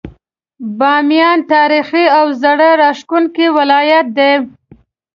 [0.77, 4.33] باميان تاريخي او زړه راښکونکی ولايت دی.